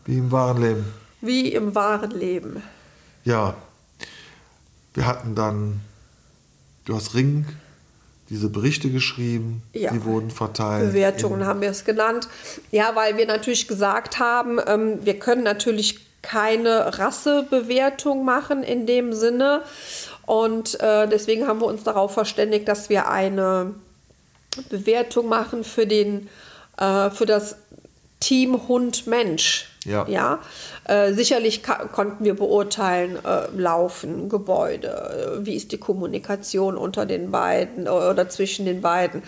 wie 0.04 0.18
im 0.18 0.32
wahren 0.32 0.60
Leben. 0.60 0.84
wie 1.20 1.52
im 1.52 1.74
wahren 1.76 2.10
Leben. 2.10 2.62
Ja, 3.24 3.54
wir 4.94 5.06
hatten 5.06 5.34
dann, 5.34 5.80
du 6.84 6.94
hast 6.94 7.14
Ring, 7.14 7.46
diese 8.28 8.48
Berichte 8.48 8.90
geschrieben, 8.90 9.62
Ja. 9.72 9.92
die 9.92 10.04
wurden 10.04 10.30
verteilt. 10.30 10.88
Bewertungen 10.92 11.44
haben 11.44 11.60
wir 11.60 11.70
es 11.70 11.84
genannt. 11.84 12.28
Ja, 12.70 12.94
weil 12.94 13.16
wir 13.16 13.26
natürlich 13.26 13.66
gesagt 13.66 14.18
haben, 14.18 14.60
ähm, 14.66 15.04
wir 15.04 15.18
können 15.18 15.42
natürlich 15.42 16.06
keine 16.22 16.98
Rassebewertung 16.98 18.24
machen 18.24 18.62
in 18.62 18.86
dem 18.86 19.12
Sinne. 19.12 19.62
Und 20.26 20.78
äh, 20.80 21.08
deswegen 21.08 21.48
haben 21.48 21.60
wir 21.60 21.66
uns 21.66 21.82
darauf 21.82 22.14
verständigt, 22.14 22.68
dass 22.68 22.88
wir 22.88 23.08
eine 23.08 23.74
Bewertung 24.68 25.28
machen 25.28 25.64
für, 25.64 25.86
den, 25.86 26.28
äh, 26.76 27.10
für 27.10 27.26
das 27.26 27.56
Team 28.20 28.68
Hund-Mensch. 28.68 29.69
Ja. 29.86 30.04
Ja, 30.06 30.40
äh, 30.84 31.14
sicherlich 31.14 31.62
konnten 31.62 32.22
wir 32.22 32.36
beurteilen, 32.36 33.18
äh, 33.24 33.46
Laufen, 33.56 34.28
Gebäude, 34.28 35.38
äh, 35.40 35.46
wie 35.46 35.56
ist 35.56 35.72
die 35.72 35.78
Kommunikation 35.78 36.76
unter 36.76 37.06
den 37.06 37.30
beiden 37.30 37.86
äh, 37.86 37.88
oder 37.88 38.28
zwischen 38.28 38.66
den 38.66 38.82
beiden. 38.82 39.22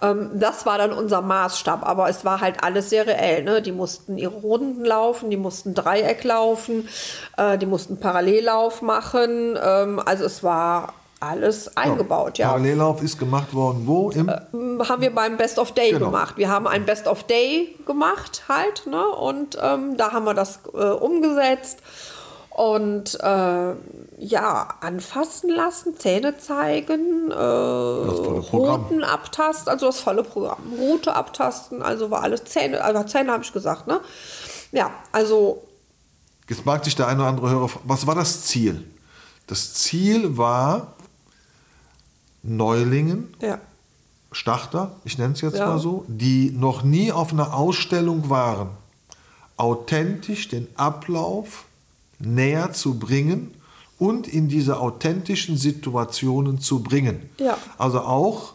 Ähm, 0.00 0.30
das 0.34 0.64
war 0.64 0.78
dann 0.78 0.92
unser 0.92 1.22
Maßstab, 1.22 1.84
aber 1.84 2.08
es 2.08 2.24
war 2.24 2.40
halt 2.40 2.62
alles 2.62 2.88
sehr 2.90 3.08
reell. 3.08 3.42
Ne? 3.42 3.60
Die 3.62 3.72
mussten 3.72 4.16
ihre 4.16 4.36
Runden 4.36 4.84
laufen, 4.84 5.28
die 5.30 5.36
mussten 5.36 5.74
Dreieck 5.74 6.22
laufen, 6.22 6.88
äh, 7.36 7.58
die 7.58 7.66
mussten 7.66 7.98
Parallellauf 7.98 8.82
machen. 8.82 9.58
Ähm, 9.60 10.00
also 10.04 10.24
es 10.24 10.44
war 10.44 10.94
alles 11.20 11.76
eingebaut, 11.76 12.38
ja. 12.38 12.48
Parallellauf 12.48 13.02
ist 13.02 13.18
gemacht 13.18 13.54
worden, 13.54 13.82
wo? 13.86 14.10
Im, 14.10 14.28
haben 14.28 15.00
wir 15.02 15.14
beim 15.14 15.36
Best 15.36 15.58
of 15.58 15.72
Day 15.72 15.90
Genau. 15.92 16.06
gemacht. 16.06 16.36
Wir 16.36 16.48
haben 16.50 16.66
ein 16.66 16.84
Best 16.84 17.06
of 17.06 17.24
Day 17.24 17.74
gemacht 17.86 18.44
halt, 18.48 18.86
ne? 18.86 19.06
Und 19.08 19.56
ähm, 19.62 19.96
da 19.96 20.12
haben 20.12 20.24
wir 20.24 20.34
das 20.34 20.60
äh, 20.74 20.78
umgesetzt 20.78 21.78
und 22.50 23.18
äh, 23.22 23.74
ja, 24.18 24.68
anfassen 24.80 25.50
lassen, 25.50 25.96
Zähne 25.98 26.38
zeigen, 26.38 27.30
äh. 27.30 27.34
Routen 27.34 29.04
abtasten, 29.04 29.70
also 29.70 29.86
das 29.86 30.00
volle 30.00 30.22
Programm. 30.22 30.58
Route 30.78 31.14
abtasten, 31.14 31.82
also 31.82 32.10
war 32.10 32.22
alles 32.22 32.44
Zähne, 32.44 32.82
also 32.82 33.02
Zähne 33.04 33.32
habe 33.32 33.42
ich 33.42 33.52
gesagt, 33.52 33.86
ne? 33.86 34.00
Ja, 34.72 34.90
also 35.12 35.62
Jetzt 36.48 36.64
mag 36.64 36.84
sich 36.84 36.94
der 36.94 37.08
eine 37.08 37.20
oder 37.20 37.28
andere 37.28 37.50
Hörer 37.50 37.70
was 37.84 38.06
war 38.06 38.14
das 38.14 38.44
Ziel? 38.44 38.84
Das 39.46 39.74
Ziel 39.74 40.36
war, 40.36 40.94
Neulingen, 42.46 43.34
ja, 43.40 43.58
Starter, 44.32 44.92
ich 45.04 45.18
nenne 45.18 45.32
es 45.34 45.40
jetzt 45.40 45.56
Ja. 45.58 45.66
mal 45.68 45.78
so, 45.78 46.04
die 46.08 46.50
noch 46.50 46.82
nie 46.82 47.10
auf 47.12 47.32
einer 47.32 47.54
Ausstellung 47.54 48.28
waren, 48.28 48.68
authentisch 49.56 50.48
den 50.48 50.68
Ablauf 50.76 51.64
näher 52.18 52.72
zu 52.72 52.98
bringen 52.98 53.54
und 53.98 54.28
in 54.28 54.48
diese 54.48 54.78
authentischen 54.78 55.56
Situationen 55.56 56.60
zu 56.60 56.82
bringen. 56.82 57.30
Ja. 57.38 57.56
Also 57.78 58.00
auch 58.00 58.52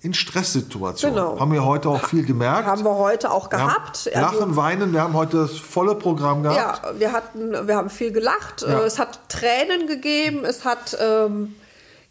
in 0.00 0.14
Stresssituationen. 0.14 1.16
Genau. 1.16 1.40
Haben 1.40 1.52
wir 1.52 1.64
heute 1.64 1.88
auch 1.88 2.04
viel 2.04 2.24
gemerkt. 2.24 2.66
haben 2.66 2.84
wir 2.84 2.94
heute 2.96 3.30
auch 3.32 3.48
gehabt. 3.48 4.10
Lachen, 4.14 4.54
weinen, 4.54 4.92
wir 4.92 5.00
haben 5.00 5.14
heute 5.14 5.38
das 5.38 5.52
volle 5.58 5.94
Programm 5.94 6.42
gehabt. 6.42 6.82
Ja, 6.84 6.98
wir 7.00 7.12
hatten, 7.12 7.66
wir 7.66 7.74
haben 7.76 7.88
viel 7.90 8.12
gelacht. 8.12 8.62
Ja. 8.62 8.80
Äh, 8.80 8.84
Es 8.84 8.98
hat 8.98 9.18
Tränen 9.28 9.86
gegeben. 9.86 10.44
Es 10.44 10.64
hat, 10.64 10.96
ähm, 11.00 11.54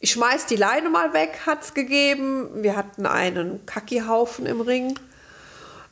ich 0.03 0.12
schmeiß 0.12 0.48
die 0.48 0.57
Leine 0.57 0.89
mal 0.89 1.13
weg, 1.13 1.39
hat's 1.45 1.74
gegeben. 1.74 2.50
Wir 2.62 2.75
hatten 2.75 3.05
einen 3.05 3.65
Kackihaufen 3.65 4.45
im 4.45 4.60
Ring. 4.60 5.00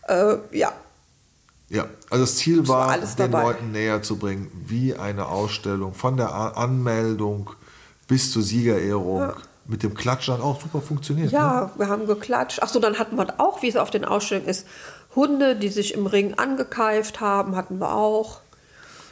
Äh, 0.10 0.36
ja, 0.52 0.74
Ja, 1.70 1.86
also 2.10 2.26
das 2.26 2.36
Ziel 2.36 2.68
war 2.68 2.80
war, 2.80 2.90
alles 2.90 3.16
den 3.16 3.32
dabei. 3.32 3.44
Leuten 3.44 3.72
näher 3.72 4.04
zu 4.04 4.18
bringen, 4.18 4.52
wie 4.68 4.96
eine 4.96 5.28
Ausstellung 5.28 5.94
von 5.94 6.18
der 6.18 6.34
Anmeldung 6.58 7.52
bis 8.10 8.34
zur 8.34 8.42
Siegerehrung. 8.42 9.32
Mit 9.66 9.82
dem 9.82 9.94
Klatschen 9.94 10.34
hat 10.34 10.42
auch 10.42 10.60
super 10.60 10.82
funktioniert. 10.82 11.32
Ne? 11.32 11.38
ja, 11.38 11.72
wir 11.78 11.88
haben 11.88 12.06
geklatscht. 12.06 12.60
Ach 12.62 12.68
so, 12.68 12.82
dann 12.82 13.00
hatten 13.00 13.16
wir 13.16 13.40
auch, 13.40 13.62
wie 13.62 13.70
es 13.70 13.78
auf 13.78 13.92
den 13.92 14.04
Ausstellungen 14.04 14.50
ist, 14.50 14.68
Hunde, 15.16 15.56
die 15.56 15.70
sich 15.70 15.94
im 15.94 16.06
Ring 16.06 16.34
angekeift 16.34 17.22
haben, 17.22 17.56
hatten 17.56 17.80
wir 17.80 17.96
auch. 17.96 18.42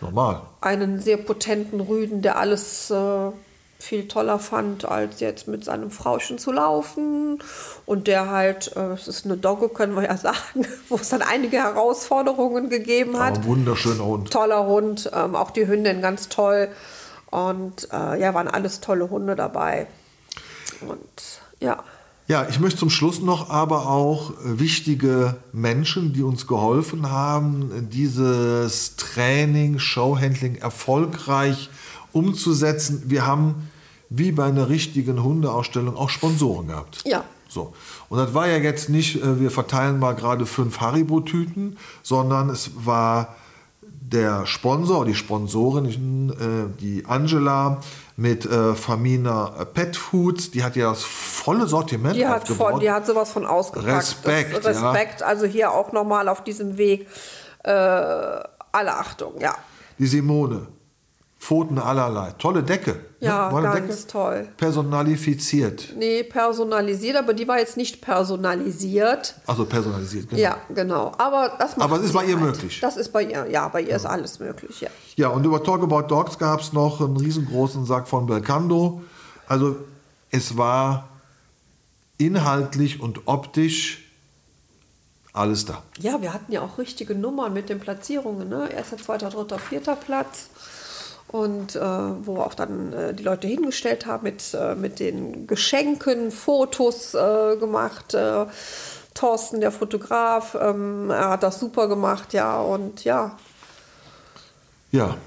Normal. 0.02 0.42
einen 0.60 1.00
sehr 1.00 1.18
potenten 1.18 1.80
Rüden, 1.80 2.22
der 2.22 2.38
alles 2.38 2.90
äh, 2.90 3.32
viel 3.80 4.10
toller 4.10 4.40
fand, 4.40 4.84
als 4.84 5.22
jetzt 5.22 5.48
mit 5.48 5.64
seinem 5.64 5.90
Frauchen 5.90 6.38
zu 6.38 6.52
laufen. 6.52 7.40
Und 7.86 8.08
der 8.08 8.30
halt, 8.30 8.76
äh, 8.76 8.92
es 8.92 9.08
ist 9.08 9.26
eine 9.26 9.38
Dogge, 9.38 9.70
können 9.70 9.96
wir 9.96 10.04
ja 10.04 10.18
sagen, 10.18 10.68
wo 10.90 10.96
es 10.96 11.10
dann 11.10 11.22
einige 11.22 11.58
Herausforderungen 11.58 12.70
gegeben 12.70 13.16
Aber 13.16 13.26
hat. 13.26 13.38
ein 13.38 13.46
wunderschöner 13.46 14.06
Hund. 14.06 14.32
Toller 14.32 14.66
Hund, 14.66 15.10
ähm, 15.14 15.36
auch 15.36 15.52
die 15.52 15.66
Hündin 15.66 16.02
ganz 16.02 16.28
toll. 16.30 16.68
Und 17.32 17.88
äh, 17.94 18.20
ja, 18.20 18.34
waren 18.34 18.48
alles 18.48 18.82
tolle 18.82 19.10
Hunde 19.10 19.36
dabei. 19.36 19.88
Und 20.82 21.42
ja. 21.60 21.84
Ja, 22.28 22.48
ich 22.48 22.60
möchte 22.60 22.80
zum 22.80 22.90
Schluss 22.92 23.22
noch 23.22 23.50
aber 23.50 23.88
auch 23.88 24.32
äh, 24.32 24.60
wichtige 24.60 25.38
Menschen, 25.54 26.14
die 26.14 26.22
uns 26.22 26.48
geholfen 26.48 27.10
haben, 27.10 27.90
dieses 27.92 28.98
Training, 28.98 29.80
Showhandling 29.80 30.56
erfolgreich 30.56 31.70
umzusetzen. 32.12 33.04
Wir 33.08 33.26
haben 33.26 33.70
wie 34.10 34.32
bei 34.32 34.46
einer 34.46 34.70
richtigen 34.70 35.24
Hundeausstellung 35.24 35.96
auch 35.96 36.10
Sponsoren 36.10 36.68
gehabt. 36.68 37.02
Ja. 37.06 37.24
So. 37.48 37.74
Und 38.10 38.20
das 38.20 38.34
war 38.34 38.48
ja 38.48 38.58
jetzt 38.58 38.90
nicht, 38.90 39.22
äh, 39.22 39.40
wir 39.40 39.52
verteilen 39.52 40.00
mal 40.00 40.14
gerade 40.14 40.46
fünf 40.46 40.80
Haribo-Tüten, 40.80 41.78
sondern 42.04 42.50
es 42.50 42.72
war 42.86 43.36
der 43.82 44.46
Sponsor, 44.46 45.06
die 45.06 45.16
Sponsorin, 45.16 46.30
äh, 46.32 46.80
die 46.80 47.06
Angela 47.06 47.82
mit 48.18 48.46
äh, 48.46 48.74
Famina 48.76 49.66
Pet 49.74 49.96
Foods, 49.96 50.52
die 50.52 50.64
hat 50.64 50.76
ja 50.76 50.90
das 50.90 51.04
volle 51.04 51.68
Sortiment 51.68 52.16
Die 52.16 52.28
hat, 52.28 52.42
aufgebaut. 52.42 52.72
von, 52.72 52.80
die 52.80 52.92
hat 52.92 53.06
sowas 53.06 53.32
von 53.32 53.46
ausgepackt. 53.46 53.98
Respekt, 53.98 54.66
Das, 54.66 54.82
Respekt, 54.84 55.24
also 55.24 55.46
hier 55.46 55.72
auch 55.72 55.92
nochmal 55.92 56.28
auf 56.28 56.44
diesem 56.44 56.78
Weg. 56.78 57.08
Äh, 57.64 57.72
alle 57.72 58.96
Achtung, 58.98 59.40
ja. 59.40 59.56
Die 59.98 60.08
Simone 60.08 60.68
Pfoten 61.40 61.80
allerlei. 61.80 62.32
Tolle 62.38 62.64
Decke. 62.64 62.92
ne? 62.92 63.00
Ja, 63.22 63.48
eine 63.48 63.70
ganz 63.82 64.06
toll. 64.08 64.50
Personalifiziert. 64.58 65.94
Nee, 65.98 66.24
personalisiert, 66.24 67.16
aber 67.16 67.34
die 67.34 67.48
war 67.48 67.58
jetzt 67.60 67.78
nicht 67.78 68.02
personalisiert. 68.02 69.36
Also 69.48 69.64
personalisiert, 69.66 70.30
genau. 70.30 70.42
Ja, 70.42 70.58
genau. 70.76 71.14
Aber 71.18 71.54
das 71.58 71.78
macht 71.78 71.86
Aber 71.90 71.96
es 71.98 72.04
ist 72.08 72.14
bei 72.14 72.26
ihr 72.26 72.36
halt. 72.40 72.46
möglich. 72.46 72.80
Das 72.82 72.98
ist 72.98 73.14
bei 73.14 73.24
ihr, 73.24 73.48
ja, 73.50 73.70
bei 73.70 73.82
ihr 73.82 73.96
ist 73.96 74.06
alles 74.06 74.40
möglich, 74.40 74.82
ja. 74.82 74.90
Ja, 75.16 75.30
und 75.30 75.46
über 75.46 75.64
Talk 75.64 75.82
About 75.82 76.08
Dogs 76.14 76.38
gab 76.38 76.60
es 76.60 76.74
noch 76.74 77.00
einen 77.00 77.16
riesengroßen 77.16 77.86
Sack 77.86 78.10
von 78.10 78.26
Belcando. 78.26 79.02
Also 79.48 79.78
es 80.32 80.58
war 80.58 81.08
inhaltlich 82.18 83.00
und 83.02 83.22
optisch 83.28 84.12
alles 85.32 85.64
da. 85.64 85.84
Ja, 86.00 86.22
wir 86.22 86.34
hatten 86.34 86.52
ja 86.52 86.62
auch 86.62 86.78
richtige 86.78 87.16
Nummern 87.16 87.54
mit 87.54 87.70
den 87.70 87.80
Platzierungen, 87.80 88.50
ne? 88.50 88.70
Erster, 88.74 88.98
zweiter, 88.98 89.30
dritter, 89.30 89.58
vierter 89.58 89.96
Platz. 89.96 90.50
Und 91.30 91.76
äh, 91.76 91.80
wo 91.80 92.40
auch 92.42 92.56
dann 92.56 92.92
äh, 92.92 93.14
die 93.14 93.24
Leute 93.24 93.48
hingestellt 93.48 94.08
haben 94.08 94.24
mit, 94.24 94.54
äh, 94.54 94.76
mit 94.76 95.00
den 95.00 95.46
Geschenken, 95.46 96.32
Fotos 96.32 97.14
äh, 97.14 97.56
gemacht. 97.58 98.14
Äh, 98.16 98.46
Thorsten, 99.14 99.60
der 99.60 99.72
Fotograf, 99.72 100.56
ähm, 100.60 101.10
er 101.10 101.30
hat 101.32 101.44
das 101.44 101.60
super 101.60 101.88
gemacht, 101.88 102.34
ja. 102.34 102.60
Und 102.60 103.04
ja, 103.04 103.38
Ja, 104.92 105.18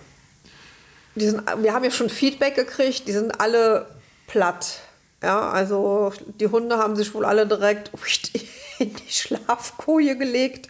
die 1.14 1.28
sind, 1.28 1.42
wir 1.58 1.74
haben 1.74 1.84
ja 1.84 1.90
schon 1.90 2.08
Feedback 2.08 2.54
gekriegt, 2.54 3.06
die 3.06 3.12
sind 3.12 3.40
alle 3.40 3.86
platt. 4.26 4.80
Ja, 5.22 5.50
also 5.50 6.12
die 6.40 6.48
Hunde 6.48 6.78
haben 6.78 6.96
sich 6.96 7.14
wohl 7.14 7.24
alle 7.24 7.46
direkt 7.46 7.90
in 8.78 8.94
die 8.94 9.12
Schlafkoje 9.12 10.16
gelegt. 10.16 10.68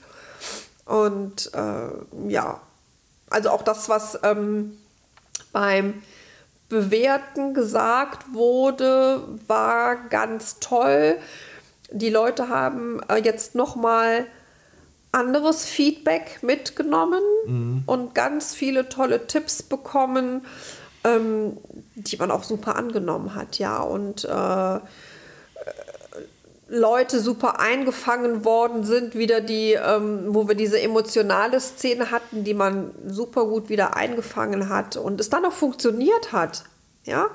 Und 0.84 1.50
äh, 1.54 2.28
ja, 2.28 2.60
also 3.30 3.50
auch 3.50 3.62
das, 3.62 3.88
was 3.88 4.18
ähm, 4.24 4.76
beim 5.52 6.02
Bewerten 6.68 7.54
gesagt 7.54 8.32
wurde, 8.32 9.22
war 9.46 9.96
ganz 10.08 10.58
toll. 10.58 11.18
Die 11.90 12.08
Leute 12.08 12.48
haben 12.48 13.00
äh, 13.08 13.16
jetzt 13.16 13.54
noch 13.54 13.76
mal 13.76 14.26
anderes 15.12 15.66
Feedback 15.66 16.42
mitgenommen 16.42 17.22
und 17.86 18.14
ganz 18.14 18.54
viele 18.54 18.88
tolle 18.88 19.26
Tipps 19.26 19.62
bekommen, 19.62 20.46
ähm, 21.04 21.58
die 21.94 22.16
man 22.16 22.30
auch 22.30 22.44
super 22.44 22.76
angenommen 22.76 23.34
hat, 23.34 23.58
ja. 23.58 23.82
Und 23.82 24.24
äh, 24.24 24.80
Leute 26.74 27.20
super 27.20 27.60
eingefangen 27.60 28.46
worden 28.46 28.82
sind, 28.84 29.14
wieder 29.14 29.42
die, 29.42 29.74
ähm, 29.74 30.24
wo 30.28 30.48
wir 30.48 30.54
diese 30.54 30.80
emotionale 30.80 31.60
Szene 31.60 32.10
hatten, 32.10 32.44
die 32.44 32.54
man 32.54 32.92
super 33.06 33.44
gut 33.44 33.68
wieder 33.68 33.94
eingefangen 33.94 34.70
hat 34.70 34.96
und 34.96 35.20
es 35.20 35.28
dann 35.28 35.44
auch 35.44 35.52
funktioniert 35.52 36.32
hat, 36.32 36.64
ja. 37.04 37.26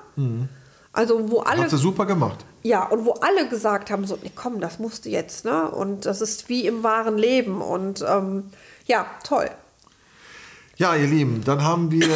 Also 0.92 1.30
wo 1.30 1.42
alle 1.42 1.62
hat 1.62 1.70
sie 1.70 1.78
super 1.78 2.08
gemacht. 2.08 2.44
ja, 2.64 2.84
und 2.88 3.06
wo 3.06 3.12
alle 3.12 3.48
gesagt 3.48 3.92
haben, 3.92 4.08
so, 4.08 4.18
nee, 4.24 4.32
komm, 4.36 4.60
das 4.60 4.80
musste 4.80 5.10
jetzt, 5.10 5.46
ne? 5.46 5.70
Und 5.70 6.08
das 6.08 6.22
ist 6.22 6.50
wie 6.50 6.66
im 6.66 6.82
wahren 6.82 7.20
Leben. 7.20 7.62
Und 7.62 8.04
ähm, 8.08 8.46
ja, 8.88 9.06
toll. 9.24 9.52
Ja, 10.78 10.96
ihr 10.96 11.08
Lieben, 11.08 11.44
dann 11.44 11.64
haben 11.64 11.92
wir, 11.92 12.08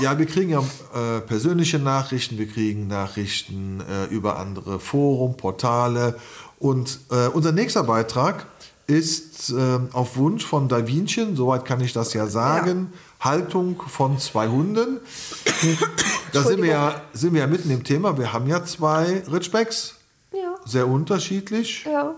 ja, 0.00 0.18
wir 0.18 0.24
kriegen 0.26 0.50
ja 0.50 0.60
äh, 0.94 1.20
persönliche 1.20 1.78
Nachrichten, 1.78 2.38
wir 2.38 2.48
kriegen 2.48 2.86
Nachrichten 2.86 3.80
äh, 3.80 4.06
über 4.06 4.38
andere 4.38 4.80
Forum, 4.80 5.36
Portale 5.36 6.18
und 6.60 7.00
äh, 7.10 7.26
unser 7.28 7.50
nächster 7.50 7.82
Beitrag 7.82 8.46
ist 8.86 9.50
äh, 9.50 9.78
auf 9.92 10.16
Wunsch 10.16 10.44
von 10.44 10.68
Davinchen, 10.68 11.34
soweit 11.36 11.64
kann 11.64 11.80
ich 11.80 11.92
das 11.92 12.12
ja 12.12 12.26
sagen, 12.26 12.92
Haltung 13.20 13.80
von 13.88 14.18
zwei 14.18 14.46
Hunden. 14.48 15.00
Da 16.32 16.44
sind 16.44 16.62
wir, 16.62 16.70
ja, 16.70 17.00
sind 17.12 17.34
wir 17.34 17.40
ja 17.40 17.48
mitten 17.48 17.70
im 17.72 17.82
Thema. 17.82 18.16
Wir 18.16 18.32
haben 18.32 18.46
ja 18.46 18.62
zwei 18.64 19.24
Ridgebacks, 19.32 19.96
Ja, 20.32 20.54
sehr 20.64 20.86
unterschiedlich 20.86 21.84
ja, 21.84 22.14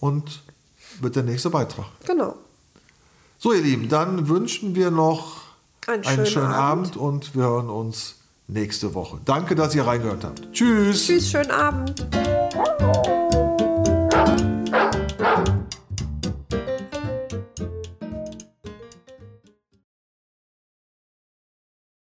und 0.00 0.42
wird 1.00 1.14
der 1.14 1.22
nächste 1.22 1.48
Beitrag. 1.50 1.86
genau. 2.04 2.34
So, 3.38 3.52
ihr 3.52 3.62
Lieben, 3.62 3.88
dann 3.88 4.26
wünschen 4.28 4.74
wir 4.74 4.90
noch 4.90 5.42
Einen 5.86 6.04
einen 6.04 6.14
schönen 6.16 6.26
schönen 6.26 6.46
Abend. 6.46 6.86
Abend. 6.88 6.96
und 6.96 7.34
wir 7.36 7.44
hören 7.44 7.70
uns 7.70 8.16
nächste 8.48 8.92
Woche. 8.94 9.20
Danke, 9.24 9.54
dass 9.54 9.72
ihr 9.76 9.86
reingehört 9.86 10.24
habt. 10.24 10.52
Tschüss. 10.52 11.06
Tschüss, 11.06 11.28
schönen 11.30 11.50
Abend. 11.52 12.04